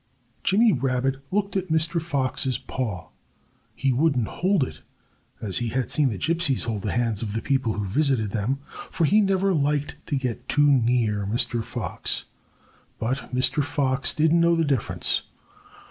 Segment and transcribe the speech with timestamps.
[0.43, 2.01] Jimmy Rabbit looked at Mr.
[2.01, 3.09] Fox's paw.
[3.75, 4.81] He wouldn't hold it,
[5.39, 8.57] as he had seen the gypsies hold the hands of the people who visited them,
[8.89, 11.63] for he never liked to get too near Mr.
[11.63, 12.25] Fox.
[12.97, 13.63] But Mr.
[13.63, 15.21] Fox didn't know the difference.